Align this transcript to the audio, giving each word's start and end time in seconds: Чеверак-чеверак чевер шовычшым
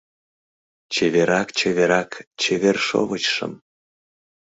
Чеверак-чеверак 0.93 2.11
чевер 2.41 2.77
шовычшым 2.87 3.51